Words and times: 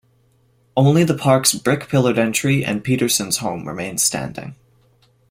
Only 0.75 1.03
the 1.03 1.13
park's 1.13 1.53
brick 1.53 1.87
pillared 1.87 2.17
entry 2.17 2.65
and 2.65 2.83
Peterson's 2.83 3.37
home 3.37 3.67
remains 3.67 4.01
standing. 4.01 4.55